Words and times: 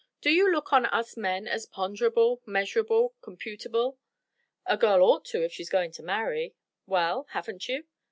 Do 0.19 0.31
you 0.31 0.51
look 0.51 0.73
on 0.73 0.87
us 0.87 1.15
men 1.15 1.47
as 1.47 1.67
ponderable, 1.67 2.41
measurable, 2.47 3.13
computable?" 3.21 3.97
"A 4.65 4.75
girl 4.75 5.03
ought 5.11 5.25
to 5.25 5.43
if 5.43 5.53
she's 5.53 5.69
going 5.69 5.91
to 5.91 6.01
marry." 6.01 6.55
"Well, 6.87 7.27
haven't 7.33 7.69
you?" 7.69 7.83